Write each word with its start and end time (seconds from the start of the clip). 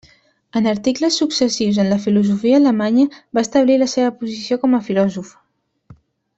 En 0.59 0.65
articles 0.69 1.13
successius 1.17 1.77
en 1.83 1.91
la 1.91 1.99
filosofia 2.07 2.57
alemanya 2.61 3.07
va 3.39 3.45
establir 3.47 3.79
la 3.83 3.91
seva 3.95 4.17
posició 4.25 4.61
com 4.65 4.75
a 4.81 4.85
filòsof. 4.91 5.35